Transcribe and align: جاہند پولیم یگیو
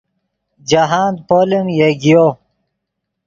جاہند 0.69 1.17
پولیم 1.27 1.67
یگیو 1.79 2.25